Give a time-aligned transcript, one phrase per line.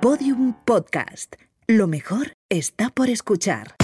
[0.00, 1.34] Podium Podcast.
[1.66, 3.74] Lo mejor está por escuchar.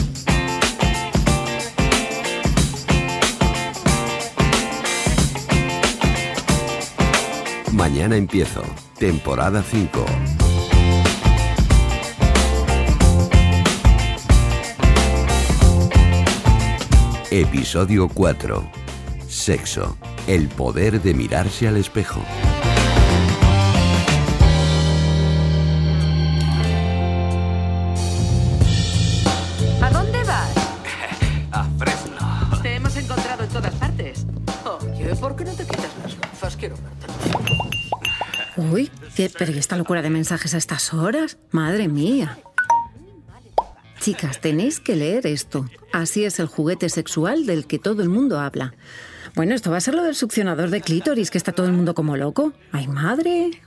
[7.71, 8.63] Mañana empiezo.
[8.99, 10.07] Temporada 5.
[17.31, 18.71] Episodio 4.
[19.29, 19.99] Sexo.
[20.27, 22.23] El poder de mirarse al espejo.
[38.73, 41.39] Uy, ¿qué- pero ¿y esta locura de mensajes a estas horas?
[41.51, 42.39] Madre mía.
[44.01, 45.69] Chicas, tenéis que leer esto.
[45.93, 48.75] Así es el juguete sexual del que todo el mundo habla.
[49.35, 51.95] Bueno, esto va a ser lo del succionador de clítoris, que está todo el mundo
[51.95, 52.53] como loco.
[52.73, 53.61] ¡Ay, madre!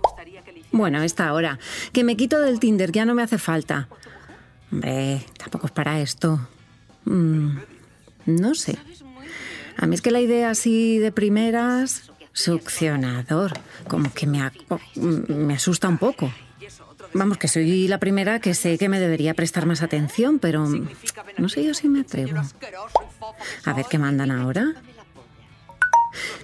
[0.71, 1.59] Bueno, esta ahora.
[1.93, 3.87] Que me quito del Tinder, ya no me hace falta.
[4.71, 6.47] Hombre, tampoco es para esto.
[7.05, 7.57] Mm,
[8.27, 8.77] no sé.
[9.77, 12.08] A mí es que la idea así de primeras,
[12.39, 13.51] succionador,
[13.87, 14.53] como que me, a-
[14.95, 16.31] me asusta un poco.
[17.13, 20.67] Vamos, que soy la primera que sé que me debería prestar más atención, pero
[21.37, 22.41] no sé yo si me atrevo.
[23.65, 24.73] A ver qué mandan ahora.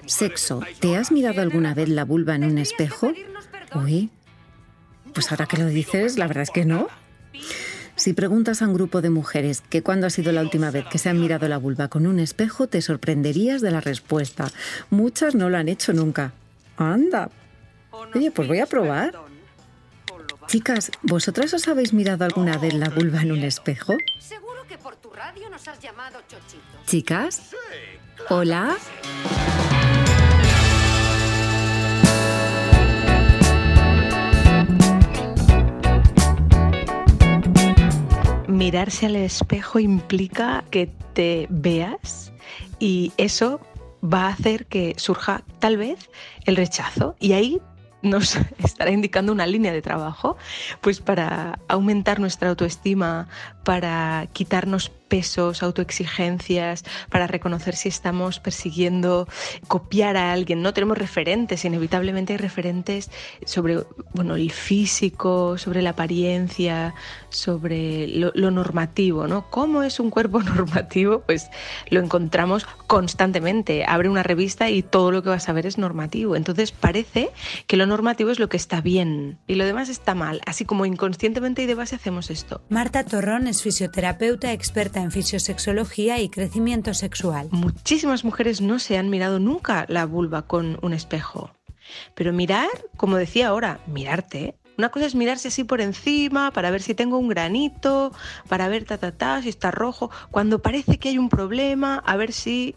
[0.06, 0.62] Sexo.
[0.80, 3.12] ¿Te has mirado alguna vez la vulva en un espejo?
[3.74, 4.10] Uy,
[5.14, 6.88] pues ahora que lo dices, la verdad es que no.
[7.96, 10.98] Si preguntas a un grupo de mujeres que cuándo ha sido la última vez que
[10.98, 14.52] se han mirado la vulva con un espejo, te sorprenderías de la respuesta.
[14.90, 16.34] Muchas no lo han hecho nunca.
[16.78, 17.30] Anda.
[18.14, 19.14] Oye, pues voy a probar.
[20.48, 23.96] Chicas, ¿vosotras os habéis mirado alguna vez la vulva en un espejo?
[24.20, 26.62] Seguro que por tu radio nos has llamado Chochito.
[26.86, 27.52] Chicas.
[28.30, 28.76] Hola.
[38.56, 42.32] Mirarse al espejo implica que te veas
[42.80, 43.60] y eso
[44.04, 46.10] va a hacer que surja tal vez
[46.46, 47.16] el rechazo.
[47.20, 47.62] Y ahí
[48.02, 50.38] nos estará indicando una línea de trabajo
[50.82, 53.28] pues para aumentar nuestra autoestima,
[53.64, 59.28] para quitarnos pesos, autoexigencias, para reconocer si estamos persiguiendo
[59.68, 63.12] copiar a alguien, no tenemos referentes, inevitablemente hay referentes
[63.46, 63.84] sobre
[64.14, 66.94] bueno, el físico, sobre la apariencia,
[67.30, 69.50] sobre lo, normativo, ¿no?
[69.50, 71.22] ¿Cómo es un cuerpo normativo?
[71.22, 71.50] Pues
[71.90, 73.86] lo encontramos constantemente.
[73.86, 76.36] Abre una revista y todo lo que vas a ver es normativo.
[76.36, 77.30] Entonces parece
[77.68, 80.42] que lo normativo es lo que está bien y lo demás está mal.
[80.46, 82.62] Así como inconscientemente y de base hacemos esto.
[82.70, 87.48] Marta Torrón es fisioterapeuta experta en fisiosexología y crecimiento sexual.
[87.52, 91.52] Muchísimas mujeres no se han mirado nunca la vulva con un espejo.
[92.14, 94.56] Pero mirar, como decía ahora, mirarte.
[94.78, 98.12] Una cosa es mirarse así por encima para ver si tengo un granito,
[98.50, 102.18] para ver ta ta ta, si está rojo, cuando parece que hay un problema, a
[102.18, 102.76] ver si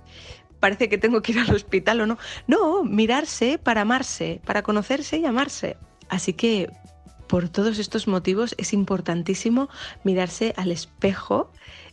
[0.61, 2.19] parece que tengo que ir al hospital o no.
[2.47, 5.77] No, mirarse para amarse, para conocerse y amarse.
[6.09, 6.71] Así que
[7.27, 9.69] por todos estos motivos es importantísimo
[10.03, 11.53] mirarse al espejo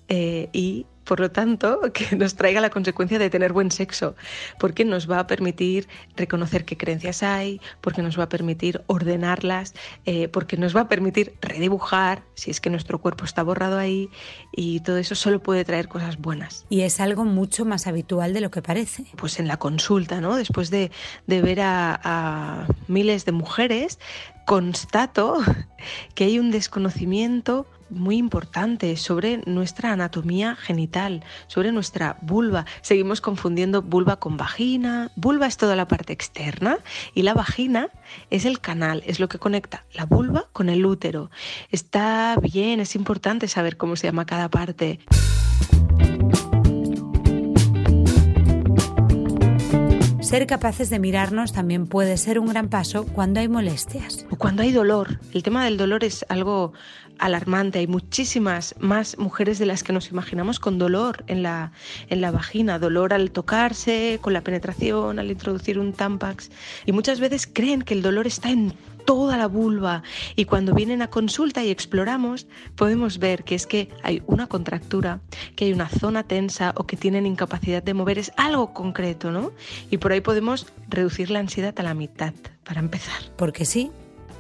[0.10, 4.16] eh, y por lo tanto que nos traiga la consecuencia de tener buen sexo,
[4.60, 9.74] porque nos va a permitir reconocer qué creencias hay, porque nos va a permitir ordenarlas,
[10.06, 14.10] eh, porque nos va a permitir redibujar si es que nuestro cuerpo está borrado ahí
[14.52, 16.66] y todo eso solo puede traer cosas buenas.
[16.70, 19.06] Y es algo mucho más habitual de lo que parece.
[19.16, 20.36] Pues en la consulta, ¿no?
[20.36, 20.92] Después de,
[21.28, 24.00] de ver a, a miles de mujeres,
[24.46, 25.38] constato
[26.16, 32.66] que hay un desconocimiento muy importante sobre nuestra anatomía genital, sobre nuestra vulva.
[32.82, 35.12] Seguimos confundiendo vulva con vagina.
[35.16, 36.80] Vulva es toda la parte externa
[37.14, 37.90] y la vagina
[38.30, 41.30] es el canal, es lo que conecta la vulva con el útero.
[41.72, 45.00] Está bien, es importante saber cómo se llama cada parte.
[50.26, 54.26] Ser capaces de mirarnos también puede ser un gran paso cuando hay molestias.
[54.32, 55.20] O cuando hay dolor.
[55.36, 56.74] El tema del dolor es algo
[57.20, 57.78] alarmante.
[57.78, 61.74] Hay muchísimas más mujeres de las que nos imaginamos con dolor en la,
[62.10, 62.80] en la vagina.
[62.80, 66.50] Dolor al tocarse, con la penetración, al introducir un tampax.
[66.88, 68.74] Y muchas veces creen que el dolor está en
[69.06, 70.04] toda la vulva
[70.36, 75.22] y cuando vienen a consulta y exploramos podemos ver que es que hay una contractura,
[75.56, 79.52] que hay una zona tensa o que tienen incapacidad de mover, es algo concreto, ¿no?
[79.90, 83.22] Y por ahí podemos reducir la ansiedad a la mitad, para empezar.
[83.38, 83.92] Porque sí,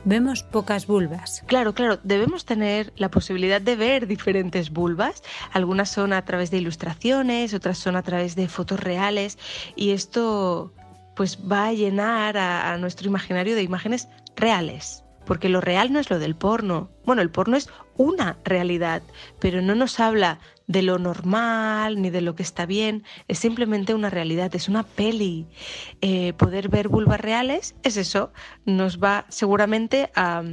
[0.05, 1.43] vemos pocas vulvas.
[1.47, 5.23] Claro, claro, debemos tener la posibilidad de ver diferentes vulvas.
[5.51, 9.37] Algunas son a través de ilustraciones, otras son a través de fotos reales
[9.75, 10.71] y esto
[11.15, 15.01] pues va a llenar a, nuestro imaginario de imágenes reales.
[15.25, 16.91] porque lo real no es lo del porno.
[17.03, 17.67] Bueno, el porno es
[17.97, 19.01] una realidad,
[19.39, 23.95] pero no nos habla de lo normal ni de lo que está bien, es simplemente
[23.95, 25.47] una realidad, es una peli.
[26.01, 28.31] Eh, poder ver vulvas reales es eso,
[28.65, 30.43] nos va seguramente a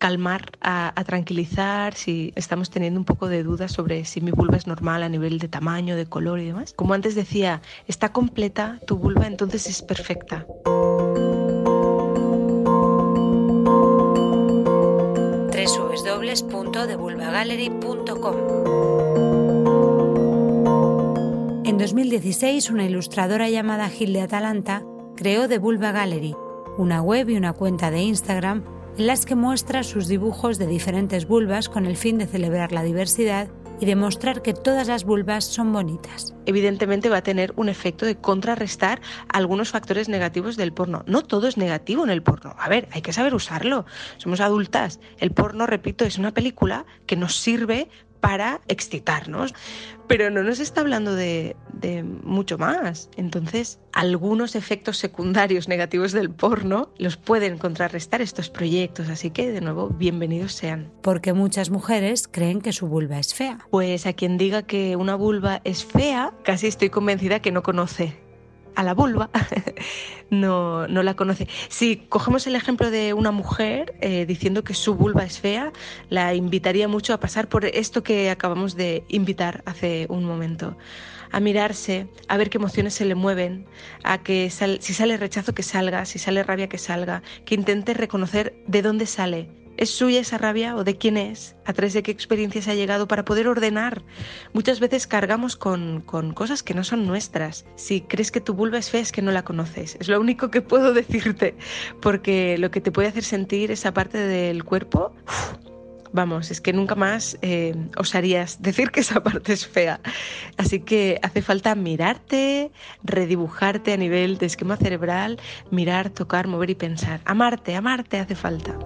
[0.00, 4.56] calmar, a, a, tranquilizar si estamos teniendo un poco de dudas sobre si mi vulva
[4.56, 6.72] es normal a nivel de tamaño, de color y demás.
[6.74, 10.46] Como antes decía, está completa tu vulva, entonces es perfecta.
[16.50, 18.36] www.devulvagallery.com
[21.66, 24.82] En 2016, una ilustradora llamada Gil de Atalanta
[25.16, 26.34] creó The Vulva Gallery,
[26.78, 31.26] una web y una cuenta de Instagram en las que muestra sus dibujos de diferentes
[31.26, 33.48] vulvas con el fin de celebrar la diversidad
[33.80, 36.34] y demostrar que todas las vulvas son bonitas.
[36.44, 41.02] Evidentemente va a tener un efecto de contrarrestar algunos factores negativos del porno.
[41.06, 42.54] No todo es negativo en el porno.
[42.58, 43.86] A ver, hay que saber usarlo.
[44.18, 45.00] Somos adultas.
[45.18, 47.88] El porno, repito, es una película que nos sirve
[48.20, 49.54] para excitarnos,
[50.06, 53.10] pero no nos está hablando de, de, mucho más.
[53.16, 59.60] Entonces, algunos efectos secundarios negativos del porno los pueden contrarrestar estos proyectos, así que de
[59.60, 60.90] nuevo, bienvenidos sean.
[61.02, 63.58] Porque muchas mujeres creen que su vulva es fea.
[63.70, 68.16] Pues a quien diga que una vulva es fea, casi estoy convencida que no conoce
[68.74, 69.30] a la vulva,
[70.30, 71.48] no, no, la conoce.
[71.68, 75.72] Si cogemos el ejemplo de una mujer eh, diciendo que su vulva es fea,
[76.08, 80.76] la invitaría mucho a pasar por esto que acabamos de invitar hace un momento.
[81.32, 83.66] A mirarse, a ver qué emociones se le mueven,
[84.02, 88.54] a que si sale rechazo que salga, si sale rabia que salga, que intente reconocer
[88.66, 89.48] de dónde sale,
[89.80, 91.56] ¿Es suya esa rabia o de quién es?
[91.64, 94.02] ¿A través de qué experiencias ha llegado para poder ordenar?
[94.52, 97.64] Muchas veces cargamos con, con, cosas que no son nuestras.
[97.76, 99.96] Si crees que tu vulva es fea es que no la conoces.
[99.98, 101.54] Es lo único que puedo decirte,
[102.02, 105.14] porque lo que te puede hacer sentir esa parte del cuerpo...
[106.12, 110.00] Vamos, es que nunca más eh, osarías decir que esa parte es fea.
[110.56, 112.72] Así que hace falta mirarte,
[113.04, 115.38] redibujarte a nivel de esquema cerebral,
[115.70, 117.20] mirar, tocar, mover y pensar.
[117.24, 118.76] Amarte, amarte hace falta.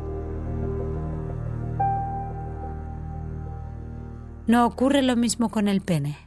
[4.47, 6.19] No ocurre lo mismo con el pene.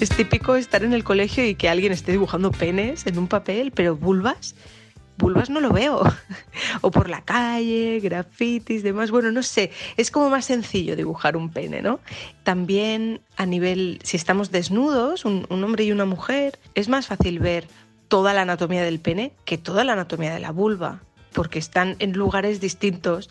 [0.00, 3.70] Es típico estar en el colegio y que alguien esté dibujando penes en un papel,
[3.72, 4.56] pero vulvas,
[5.18, 6.02] vulvas no lo veo.
[6.80, 9.10] o por la calle, grafitis, demás.
[9.10, 12.00] Bueno, no sé, es como más sencillo dibujar un pene, ¿no?
[12.44, 17.38] También a nivel, si estamos desnudos, un, un hombre y una mujer, es más fácil
[17.40, 17.66] ver
[18.08, 22.12] toda la anatomía del pene que toda la anatomía de la vulva porque están en
[22.12, 23.30] lugares distintos.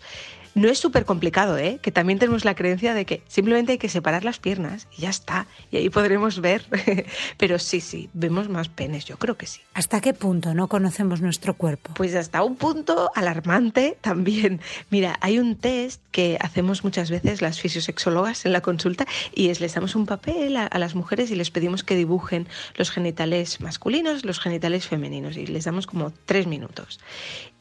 [0.58, 1.78] No es súper complicado, ¿eh?
[1.80, 5.10] que también tenemos la creencia de que simplemente hay que separar las piernas y ya
[5.10, 6.64] está, y ahí podremos ver.
[7.38, 9.60] Pero sí, sí, vemos más penes, yo creo que sí.
[9.74, 11.94] ¿Hasta qué punto no conocemos nuestro cuerpo?
[11.94, 14.60] Pues hasta un punto alarmante también.
[14.90, 19.60] Mira, hay un test que hacemos muchas veces las fisiosexólogas en la consulta y es
[19.60, 23.60] les damos un papel a, a las mujeres y les pedimos que dibujen los genitales
[23.60, 26.98] masculinos, los genitales femeninos y les damos como tres minutos.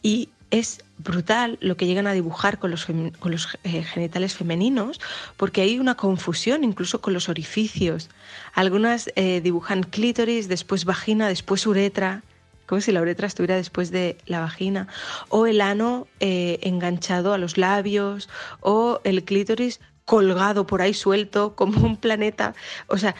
[0.01, 4.99] Y es brutal lo que llegan a dibujar con los, con los eh, genitales femeninos,
[5.35, 8.09] porque hay una confusión incluso con los orificios.
[8.53, 12.23] Algunas eh, dibujan clítoris, después vagina, después uretra,
[12.65, 14.87] como si la uretra estuviera después de la vagina,
[15.29, 18.29] o el ano eh, enganchado a los labios,
[18.61, 22.55] o el clítoris colgado por ahí suelto como un planeta.
[22.87, 23.15] O sea,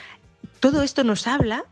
[0.60, 1.66] todo esto nos habla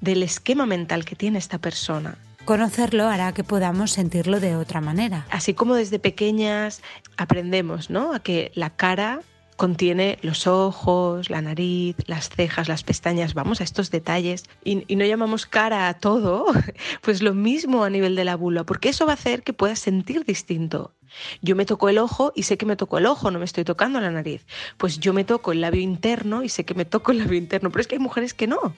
[0.00, 5.26] del esquema mental que tiene esta persona Conocerlo hará que podamos sentirlo de otra manera.
[5.30, 6.82] Así como desde pequeñas
[7.16, 8.12] aprendemos ¿no?
[8.12, 9.20] a que la cara
[9.56, 15.04] contiene los ojos, la nariz, las cejas, las pestañas, vamos a estos detalles y, no
[15.04, 16.46] llamamos cara a todo,
[17.00, 19.78] pues lo mismo a nivel de la vulva, porque eso va a hacer que puedas
[19.78, 20.94] sentir distinto.
[21.42, 23.62] Yo me toco el ojo y sé que me toco el ojo, no me estoy
[23.62, 24.44] tocando la nariz.
[24.78, 27.70] Pues yo me toco el labio interno y sé que me toco el labio interno,
[27.70, 28.74] pero es que hay mujeres que no.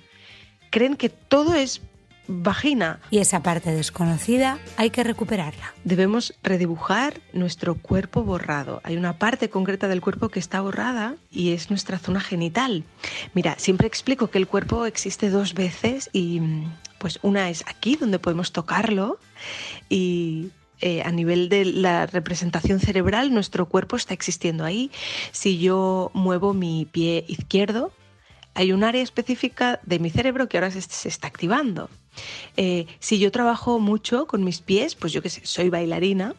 [0.71, 1.81] Creen que todo es
[2.27, 3.01] vagina.
[3.11, 5.75] Y esa parte desconocida hay que recuperarla.
[5.85, 8.81] Debemos redibujar nuestro cuerpo borrado.
[8.85, 12.85] Hay una parte concreta del cuerpo que está borrada y es nuestra zona genital.
[13.35, 16.41] Mira, siempre explico que el cuerpo existe dos veces y
[16.99, 19.19] pues una es aquí donde podemos tocarlo
[19.89, 20.51] y
[20.81, 24.91] eh, a nivel de la representación cerebral, nuestro cuerpo está existiendo ahí.
[25.33, 27.93] Si yo muevo mi pie izquierdo,
[28.55, 31.91] hay un área específica de mi cerebro que ahora se, está activando.
[32.57, 36.35] Eh, si yo trabajo mucho con mis pies, pues yo que sé, soy bailarina,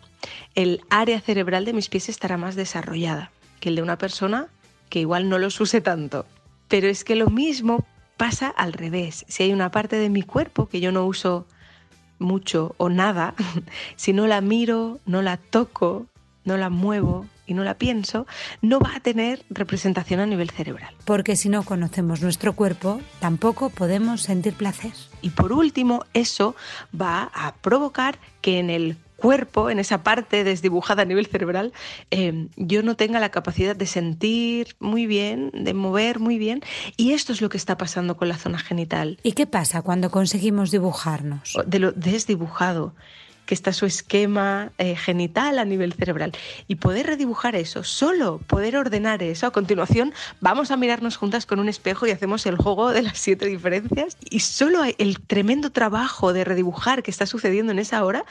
[0.56, 4.48] el área cerebral de mis pies estará más desarrollada que el de una persona
[4.90, 6.26] que igual no los use tanto.
[6.68, 7.86] Pero es que lo mismo
[8.18, 9.26] pasa al revés.
[9.28, 11.46] Si hay una parte de mi cuerpo que yo no uso
[12.18, 13.36] mucho o nada,
[13.98, 16.08] si no la miro, no la toco,
[16.46, 18.26] no la muevo y no la pienso,
[18.62, 20.94] no va a tener representación a nivel cerebral.
[21.06, 24.94] Porque si no conocemos nuestro cuerpo, tampoco podemos sentir placer.
[25.22, 26.56] Y por último, eso
[27.00, 31.74] va a provocar que en el cuerpo, en esa parte desdibujada a nivel cerebral,
[32.12, 36.62] eh, yo no tenga la capacidad de sentir muy bien, de mover muy bien.
[36.98, 39.18] Y esto es lo que está pasando con la zona genital.
[39.24, 41.58] ¿Y qué pasa cuando conseguimos dibujarnos?
[41.66, 42.94] De lo desdibujado
[43.46, 46.32] que está su esquema eh, genital a nivel cerebral.
[46.68, 49.48] Y poder redibujar eso, solo poder ordenar eso.
[49.48, 53.18] A continuación, vamos a mirarnos juntas con un espejo y hacemos el juego de las
[53.18, 54.18] siete diferencias.
[54.30, 58.26] Y solo el tremendo trabajo de redibujar que está sucediendo en esa hora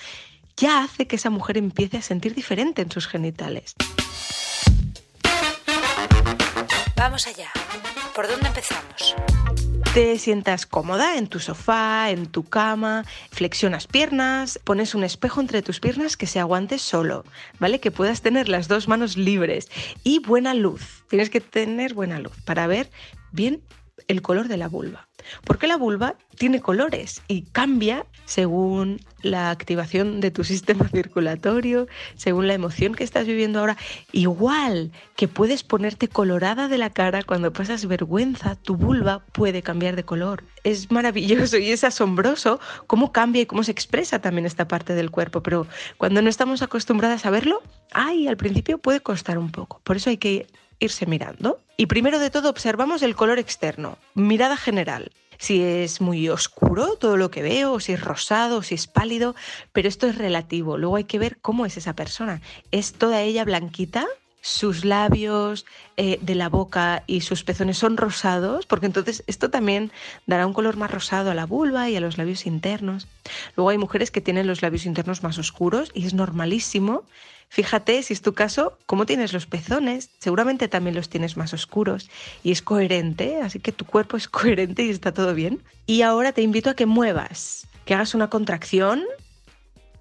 [0.57, 3.75] ya hace que esa mujer empiece a sentir diferente en sus genitales.
[6.97, 7.51] Vamos allá.
[8.15, 9.17] ¿Por dónde empezamos?
[9.95, 15.63] Te sientas cómoda en tu sofá, en tu cama, flexionas piernas, pones un espejo entre
[15.63, 17.25] tus piernas que se aguante solo,
[17.61, 17.79] ¿vale?
[17.79, 19.71] Que puedas tener las dos manos libres
[20.03, 21.05] y buena luz.
[21.09, 22.91] Tienes que tener buena luz para ver
[23.31, 23.63] bien
[24.09, 25.09] el color de la vulva.
[25.45, 31.87] Porque la vulva tiene colores y cambia según la activación de tu sistema circulatorio,
[32.17, 33.77] según la emoción que estás viviendo ahora.
[34.13, 39.97] Igual que puedes ponerte colorada de la cara cuando pasas vergüenza, tu vulva puede cambiar
[39.97, 40.45] de color.
[40.65, 45.11] Es maravilloso y es asombroso cómo cambia y cómo se expresa también esta parte del
[45.11, 45.43] cuerpo.
[45.43, 49.81] Pero cuando no estamos acostumbradas a verlo, ay, al principio puede costar un poco.
[49.85, 50.47] Por eso hay que
[50.79, 51.61] irse mirando.
[51.77, 55.11] Y primero de todo observamos el color externo, mirada general.
[55.39, 59.35] Si es muy oscuro todo lo que veo, si es rosado, si es pálido,
[59.73, 60.79] pero esto es relativo.
[60.79, 62.41] Luego hay que ver cómo es esa persona.
[62.71, 64.07] ¿Es toda ella blanquita?
[64.45, 65.65] sus labios
[65.97, 69.91] eh, de la boca y sus pezones son rosados, porque entonces esto también
[70.27, 73.09] dará un color más rosado a la vulva y a los labios internos.
[73.57, 77.05] Luego hay mujeres que tienen los labios internos más oscuros y es normalísimo
[77.55, 80.11] Fíjate, si es tu caso, cómo tienes los pezones.
[80.19, 82.11] Seguramente también los tienes más oscuros
[82.43, 85.63] y es coherente, así que tu cuerpo es coherente y está todo bien.
[85.87, 89.05] Y ahora te invito a que muevas, que hagas una contracción,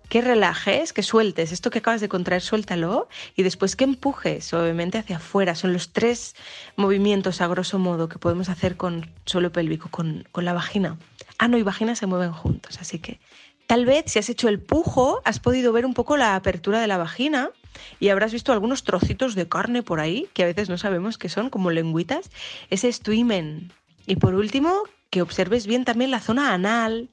[0.10, 4.98] que relajes, que sueltes esto que acabas de contraer, suéltalo y después que empujes suavemente
[4.98, 5.54] hacia afuera.
[5.54, 6.36] Son los tres
[6.76, 10.98] movimientos a grosso modo que podemos hacer con suelo pélvico, con, con la vagina.
[11.38, 13.20] Ano y vagina se mueven juntos, así que
[13.68, 16.88] Tal vez si has hecho el pujo, has podido ver un poco la apertura de
[16.88, 17.52] la vagina
[18.00, 21.30] y habrás visto algunos trocitos de carne por ahí, que a veces no sabemos qué
[21.30, 22.30] son, como lengüitas.
[22.70, 23.72] Ese es tu imen.
[24.06, 27.10] Y por último, que observes bien también la zona anal,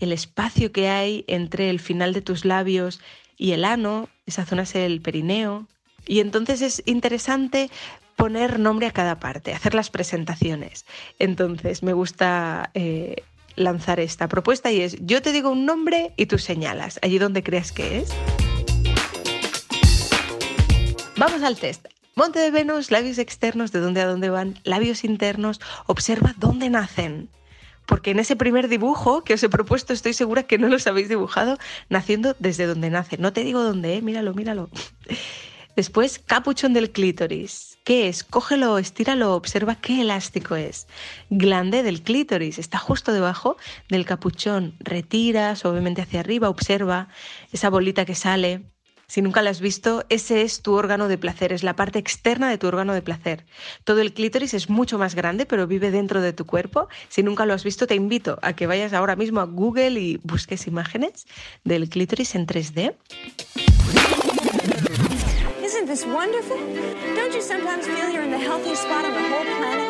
[0.00, 3.00] el espacio que hay entre el final de tus labios
[3.36, 5.66] y el ano, esa zona es el perineo.
[6.06, 7.70] Y entonces es interesante
[8.16, 10.86] poner nombre a cada parte, hacer las presentaciones.
[11.18, 13.22] Entonces me gusta eh,
[13.58, 17.42] lanzar esta propuesta y es yo te digo un nombre y tú señalas allí donde
[17.42, 18.10] creas que es.
[21.16, 21.86] Vamos al test.
[22.14, 27.28] Monte de Venus, labios externos, de dónde a dónde van, labios internos, observa dónde nacen.
[27.86, 31.08] Porque en ese primer dibujo que os he propuesto, estoy segura que no los habéis
[31.08, 33.18] dibujado naciendo desde donde nace.
[33.18, 34.02] No te digo dónde, ¿eh?
[34.02, 34.68] míralo, míralo.
[35.76, 37.77] Después, capuchón del clítoris.
[37.88, 38.22] ¿Qué es?
[38.22, 40.86] Cógelo, estíralo, observa qué elástico es.
[41.30, 42.58] Glande del clítoris.
[42.58, 43.56] Está justo debajo
[43.88, 44.74] del capuchón.
[44.78, 47.08] Retira suavemente hacia arriba, observa
[47.50, 48.60] esa bolita que sale.
[49.06, 52.50] Si nunca la has visto, ese es tu órgano de placer, es la parte externa
[52.50, 53.46] de tu órgano de placer.
[53.84, 56.88] Todo el clítoris es mucho más grande, pero vive dentro de tu cuerpo.
[57.08, 60.20] Si nunca lo has visto, te invito a que vayas ahora mismo a Google y
[60.24, 61.26] busques imágenes
[61.64, 62.96] del clítoris en 3D.
[65.88, 66.58] This wonderful?
[67.16, 69.88] Don't you sometimes feel you're in the healthiest spot on the whole planet?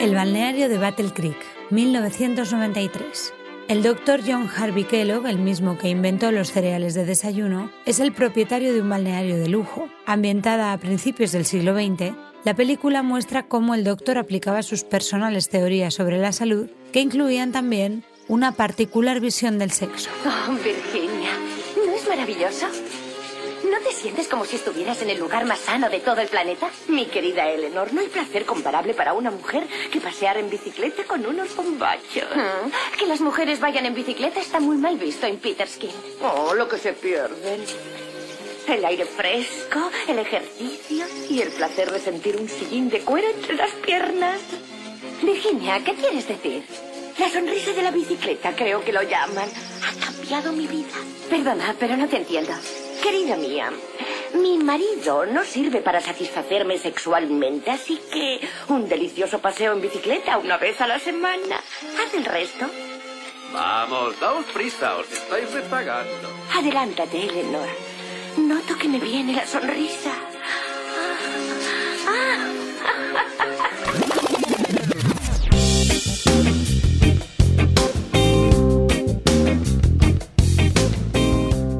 [0.00, 1.38] El balneario de Battle Creek,
[1.70, 3.32] 1993.
[3.68, 8.12] El doctor John Harvey Kellogg, el mismo que inventó los cereales de desayuno, es el
[8.12, 9.88] propietario de un balneario de lujo.
[10.04, 12.12] Ambientada a principios del siglo XX,
[12.44, 17.50] la película muestra cómo el doctor aplicaba sus personales teorías sobre la salud, que incluían
[17.50, 20.10] también una particular visión del sexo.
[20.24, 21.45] Oh, Virginia, ¿no es
[22.26, 22.66] maravilloso?
[23.70, 26.68] ¿No te sientes como si estuvieras en el lugar más sano de todo el planeta?
[26.88, 31.24] Mi querida Eleanor, no hay placer comparable para una mujer que pasear en bicicleta con
[31.24, 32.28] unos bombachos.
[32.34, 35.90] Mm, que las mujeres vayan en bicicleta está muy mal visto en Peterskin.
[36.22, 37.64] Oh, lo que se pierden.
[38.66, 43.54] El aire fresco, el ejercicio y el placer de sentir un sillín de cuero entre
[43.54, 44.40] las piernas.
[45.22, 46.64] Virginia, ¿qué quieres decir?
[47.18, 49.48] La sonrisa de la bicicleta, creo que lo llaman.
[50.26, 50.96] Ha cambiado mi vida.
[51.30, 52.52] Perdona, pero no te entiendo.
[53.00, 53.70] Querida mía,
[54.34, 60.56] mi marido no sirve para satisfacerme sexualmente, así que un delicioso paseo en bicicleta una
[60.56, 62.66] vez a la semana Haz el resto.
[63.52, 66.28] Vamos, daos prisa, os estáis rezagando.
[66.52, 67.68] Adelántate, Eleanor.
[68.36, 70.10] Noto que me viene la sonrisa.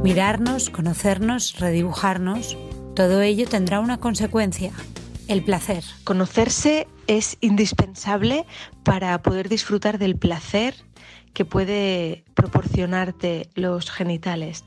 [0.06, 2.56] Mirarnos, conocernos, redibujarnos,
[2.94, 4.70] todo ello tendrá una consecuencia,
[5.26, 5.82] el placer.
[6.04, 8.46] Conocerse es indispensable
[8.84, 10.76] para poder disfrutar del placer
[11.34, 14.62] que puede proporcionarte los genitales.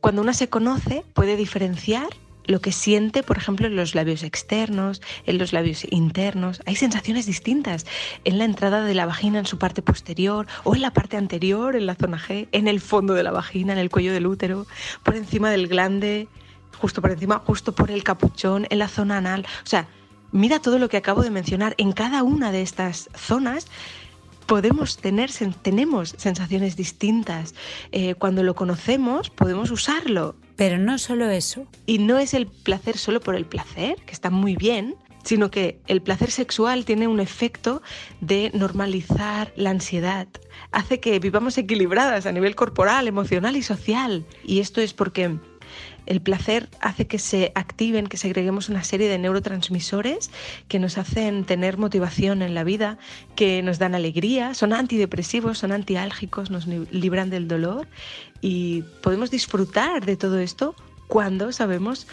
[0.00, 2.08] Cuando una se conoce, puede diferenciar
[2.46, 6.62] lo que siente, por ejemplo, en los labios externos, en los labios internos.
[6.66, 7.86] Hay sensaciones distintas
[8.24, 11.76] en la entrada de la vagina en su parte posterior o en la parte anterior,
[11.76, 14.66] en la zona G, en el fondo de la vagina, en el cuello del útero,
[15.02, 16.28] por encima del glande,
[16.78, 19.46] justo por encima, justo por el capuchón, en la zona anal.
[19.64, 19.86] O sea,
[20.32, 21.74] mira todo lo que acabo de mencionar.
[21.78, 23.68] En cada una de estas zonas
[24.46, 25.30] podemos tener,
[25.62, 27.54] tenemos sensaciones distintas.
[27.92, 30.34] Eh, cuando lo conocemos, podemos usarlo.
[30.56, 31.66] Pero no solo eso.
[31.86, 35.80] Y no es el placer solo por el placer, que está muy bien, sino que
[35.86, 37.82] el placer sexual tiene un efecto
[38.20, 40.28] de normalizar la ansiedad.
[40.70, 44.26] Hace que vivamos equilibradas a nivel corporal, emocional y social.
[44.44, 45.38] Y esto es porque
[46.06, 50.30] el placer hace que se activen, que segreguemos una serie de neurotransmisores
[50.68, 52.98] que nos hacen tener motivación en la vida,
[53.36, 57.88] que nos dan alegría, son antidepresivos, son antiálgicos, nos libran del dolor
[58.40, 60.74] y podemos disfrutar de todo esto
[61.08, 62.06] cuando sabemos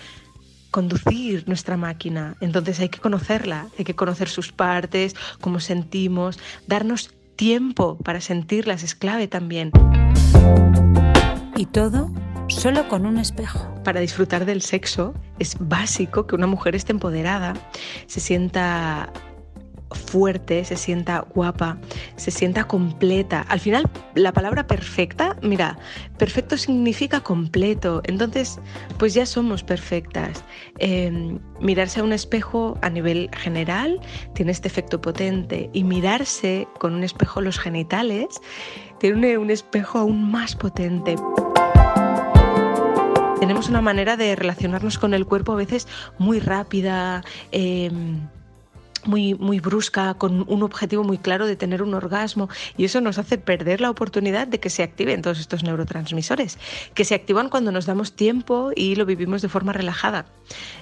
[0.72, 2.36] conducir nuestra máquina.
[2.42, 8.84] Entonces hay que conocerla, hay que conocer sus partes, cómo sentimos, darnos tiempo para sentirlas
[8.84, 9.72] es clave también.
[11.56, 12.12] Y todo
[12.50, 13.74] solo con un espejo.
[13.84, 17.54] Para disfrutar del sexo es básico que una mujer esté empoderada,
[18.08, 19.12] se sienta
[19.96, 21.78] fuerte, se sienta guapa,
[22.16, 23.42] se sienta completa.
[23.50, 25.78] Al final, la palabra perfecta, mira,
[26.18, 28.02] perfecto significa completo.
[28.06, 28.60] Entonces,
[28.98, 30.44] pues ya somos perfectas.
[30.78, 34.00] Em, mirarse a un espejo a nivel general
[34.34, 38.42] tiene este efecto potente y mirarse con un espejo los genitales
[39.00, 41.16] tiene un espejo aún más potente
[43.40, 47.24] tenemos una manera de relacionarnos con el cuerpo a veces muy rápida.
[47.52, 48.20] Em,
[49.06, 53.18] muy, muy brusca, con un objetivo muy claro de tener un orgasmo, y eso nos
[53.18, 56.58] hace perder la oportunidad de que se activen todos estos neurotransmisores,
[56.94, 60.26] que se activan cuando nos damos tiempo y lo vivimos de forma relajada.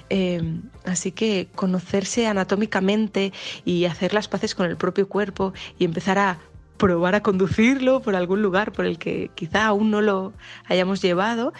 [0.08, 3.32] Em, así que conocerse anatómicamente
[3.64, 6.40] y hacer las paces con el propio cuerpo y empezar a
[6.76, 10.32] probar a conducirlo por algún lugar por el que quizá aún no lo
[10.66, 11.52] hayamos llevado,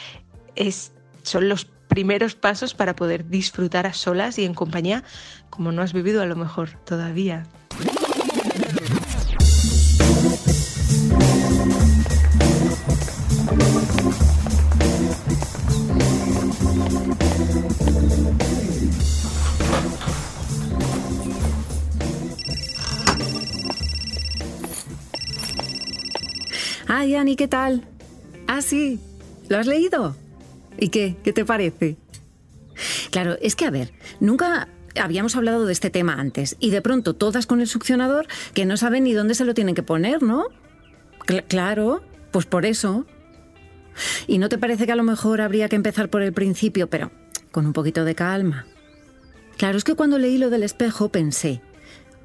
[0.59, 0.93] es,
[1.23, 5.05] son los primeros pasos para poder disfrutar a solas y en compañía
[5.49, 7.47] como no has vivido a lo mejor todavía.
[26.91, 27.87] Ay, Ani, ¿qué tal?
[28.47, 28.99] Ah, sí.
[29.49, 30.17] ¿Lo has leído?
[30.79, 31.17] ¿Y qué?
[31.23, 31.97] ¿Qué te parece?
[33.11, 37.15] Claro, es que a ver, nunca habíamos hablado de este tema antes y de pronto
[37.15, 40.47] todas con el succionador que no saben ni dónde se lo tienen que poner, ¿no?
[41.47, 43.05] claro, pues por eso.
[44.27, 47.11] ¿Y no te parece que a lo mejor habría que empezar por el principio, pero
[47.51, 48.67] con un poquito de calma?
[49.59, 51.61] Claro, es que cuando leí lo del espejo pensé,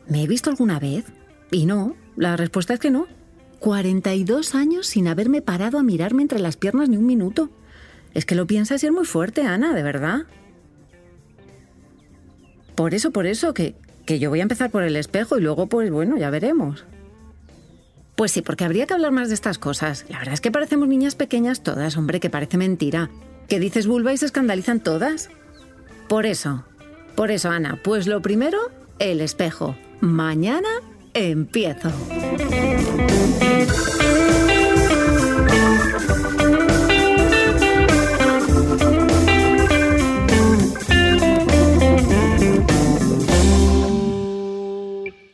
[0.07, 1.05] ¿me he visto alguna vez?
[1.51, 3.07] Y no, la respuesta es que no.
[3.59, 7.49] 42 años sin haberme parado a mirarme entre las piernas ni un minuto.
[8.13, 10.23] Es que lo piensas y muy fuerte, Ana, de verdad.
[12.75, 15.67] Por eso, por eso, que, que yo voy a empezar por el espejo y luego,
[15.67, 16.85] pues bueno, ya veremos.
[18.15, 20.05] Pues sí, porque habría que hablar más de estas cosas.
[20.09, 23.09] La verdad es que parecemos niñas pequeñas todas, hombre, que parece mentira.
[23.47, 25.29] Que dices vulva y se escandalizan todas.
[26.07, 26.63] Por eso,
[27.15, 28.59] por eso, Ana, pues lo primero,
[28.99, 29.75] el espejo.
[30.01, 30.69] Mañana
[31.13, 31.91] empiezo.